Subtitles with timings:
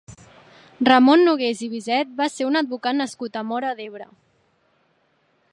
[0.87, 4.11] Ramon Nogués i Biset va ser un advocat nascut a Móra d'Ebre.